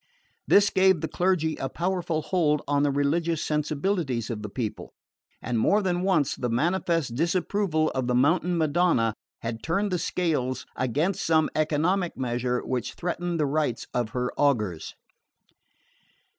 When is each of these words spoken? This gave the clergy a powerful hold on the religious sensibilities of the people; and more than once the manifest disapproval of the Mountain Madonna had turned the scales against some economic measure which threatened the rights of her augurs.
This 0.47 0.71
gave 0.71 1.01
the 1.01 1.07
clergy 1.07 1.57
a 1.57 1.69
powerful 1.69 2.23
hold 2.23 2.63
on 2.67 2.81
the 2.81 2.89
religious 2.89 3.45
sensibilities 3.45 4.31
of 4.31 4.41
the 4.41 4.49
people; 4.49 4.95
and 5.43 5.59
more 5.59 5.83
than 5.83 6.01
once 6.01 6.33
the 6.35 6.49
manifest 6.49 7.13
disapproval 7.13 7.91
of 7.93 8.07
the 8.07 8.15
Mountain 8.15 8.57
Madonna 8.57 9.13
had 9.43 9.61
turned 9.61 9.91
the 9.91 9.99
scales 9.99 10.65
against 10.75 11.23
some 11.23 11.51
economic 11.55 12.17
measure 12.17 12.61
which 12.65 12.95
threatened 12.95 13.39
the 13.39 13.45
rights 13.45 13.85
of 13.93 14.09
her 14.09 14.31
augurs. 14.39 14.95